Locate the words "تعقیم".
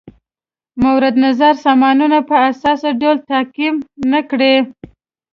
3.29-3.75